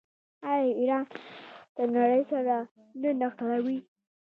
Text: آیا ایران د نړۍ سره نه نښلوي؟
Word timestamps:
آیا 0.51 0.65
ایران 0.79 1.05
د 1.75 1.77
نړۍ 1.93 2.21
سره 2.31 2.55
نه 3.01 3.09
نښلوي؟ 3.19 3.77